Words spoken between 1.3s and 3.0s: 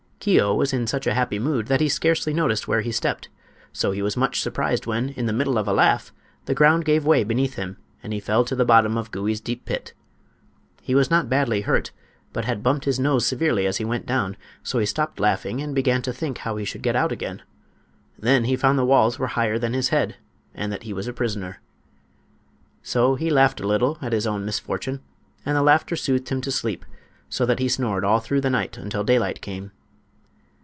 mood that he scarcely noticed where he